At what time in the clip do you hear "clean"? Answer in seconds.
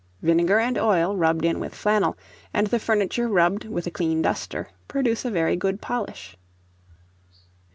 3.91-4.23